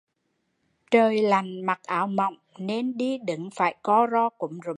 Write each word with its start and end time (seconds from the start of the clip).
Trời 0.91 1.21
lạnh 1.21 1.65
mặc 1.65 1.79
áo 1.83 2.07
mỏng 2.07 2.35
nên 2.57 2.97
đi 2.97 3.17
đứng 3.17 3.49
phải 3.55 3.75
co 3.83 4.07
ro 4.11 4.29
cúm 4.29 4.51
rúm 4.65 4.69